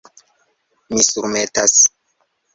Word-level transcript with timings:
Mi 0.95 1.03
surmetas? 1.09 1.77